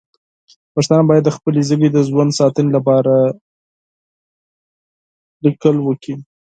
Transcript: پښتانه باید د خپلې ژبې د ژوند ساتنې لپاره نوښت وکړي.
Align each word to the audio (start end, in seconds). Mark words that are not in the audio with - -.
پښتانه 0.73 1.03
باید 1.09 1.23
د 1.25 1.31
خپلې 1.37 1.61
ژبې 1.69 1.87
د 1.91 1.97
ژوند 2.09 2.31
ساتنې 2.39 2.69
لپاره 2.77 3.13
نوښت 5.43 5.63
وکړي. 5.85 6.13